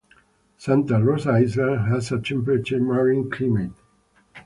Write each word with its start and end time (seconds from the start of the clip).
Santa 0.57 0.99
Rosa 0.99 1.29
Island 1.29 1.87
has 1.87 2.11
a 2.11 2.19
temperate 2.19 2.71
marine 2.81 3.29
climate. 3.29 3.73